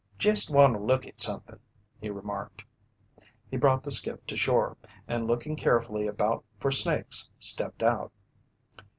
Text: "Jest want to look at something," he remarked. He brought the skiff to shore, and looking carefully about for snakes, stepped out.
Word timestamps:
"Jest 0.17 0.49
want 0.49 0.73
to 0.73 0.79
look 0.79 1.05
at 1.05 1.19
something," 1.19 1.59
he 1.99 2.09
remarked. 2.09 2.63
He 3.51 3.55
brought 3.55 3.83
the 3.83 3.91
skiff 3.91 4.25
to 4.25 4.35
shore, 4.35 4.75
and 5.07 5.27
looking 5.27 5.55
carefully 5.55 6.07
about 6.07 6.43
for 6.59 6.71
snakes, 6.71 7.29
stepped 7.37 7.83
out. 7.83 8.11